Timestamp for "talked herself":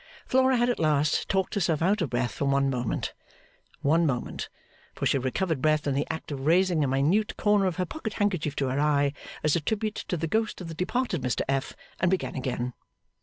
1.29-1.79